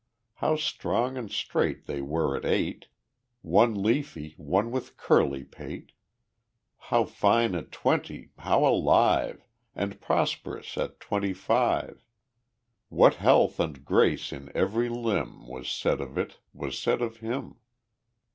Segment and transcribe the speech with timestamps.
[0.33, 2.87] How strong and straight they were at eight,
[3.43, 5.91] One leafy, one with curly pate.
[6.89, 9.45] How fine at twenty, how alive
[9.75, 12.03] And prosperous at twenty five.
[12.89, 17.57] What health and grace in every limb, Was said of it was said of him.